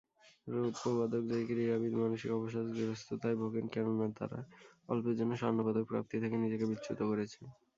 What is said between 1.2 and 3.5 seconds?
জয়ী ক্রীড়াবিদ মানসিক অবসাদগ্রস্ততায়